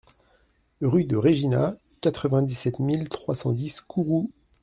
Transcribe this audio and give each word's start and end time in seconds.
Rue 0.81 1.05
de 1.05 1.15
Règina, 1.15 1.75
quatre-vingt-dix-sept 2.01 2.79
mille 2.79 3.07
trois 3.07 3.35
cent 3.35 3.51
dix 3.51 3.81
Kourou 3.81 4.31